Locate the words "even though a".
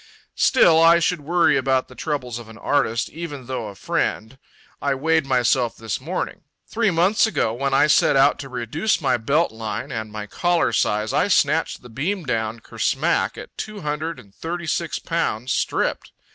3.11-3.75